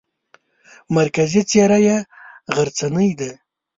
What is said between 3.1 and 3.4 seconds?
ده.